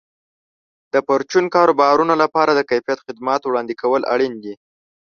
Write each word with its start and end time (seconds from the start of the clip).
د 0.93 0.95
پرچون 1.07 1.45
کاروبارونو 1.55 2.13
لپاره 2.23 2.51
د 2.53 2.61
کیفیت 2.69 2.99
خدماتو 3.05 3.45
وړاندې 3.47 3.73
کول 3.81 4.01
اړین 4.13 4.33
دي. 4.43 4.53